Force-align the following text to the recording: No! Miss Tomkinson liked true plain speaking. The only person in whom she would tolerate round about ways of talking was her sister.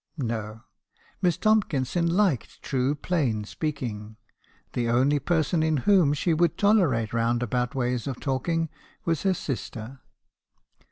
No! 0.17 0.63
Miss 1.21 1.37
Tomkinson 1.37 2.07
liked 2.17 2.63
true 2.63 2.95
plain 2.95 3.43
speaking. 3.43 4.17
The 4.73 4.89
only 4.89 5.19
person 5.19 5.61
in 5.61 5.77
whom 5.85 6.13
she 6.13 6.33
would 6.33 6.57
tolerate 6.57 7.13
round 7.13 7.43
about 7.43 7.75
ways 7.75 8.07
of 8.07 8.19
talking 8.19 8.69
was 9.05 9.21
her 9.21 9.35
sister. 9.35 9.99